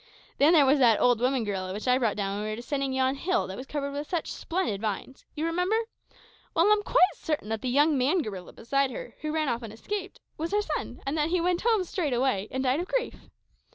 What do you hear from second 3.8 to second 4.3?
with